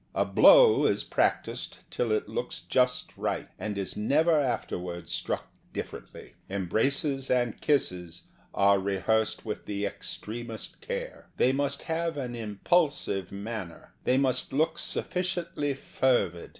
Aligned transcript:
A 0.15 0.25
blow 0.25 0.87
is 0.87 1.03
practised 1.03 1.77
till 1.91 2.11
it 2.11 2.27
looks 2.27 2.61
just 2.61 3.15
right, 3.15 3.49
and 3.59 3.77
is 3.77 3.95
never 3.95 4.39
afterward 4.41 5.07
struck 5.07 5.51
differently. 5.73 6.33
Embraces 6.49 7.29
and 7.29 7.61
kisses 7.61 8.23
are 8.51 8.79
rehearsed 8.79 9.45
with 9.45 9.67
the 9.67 9.85
extremest 9.85 10.81
care. 10.81 11.27
They 11.37 11.51
must 11.51 11.83
have 11.83 12.17
an 12.17 12.33
impulsive 12.33 13.31
manner. 13.31 13.93
They 14.03 14.17
must 14.17 14.51
look 14.51 14.79
sufficiently 14.79 15.75
fervid. 15.75 16.49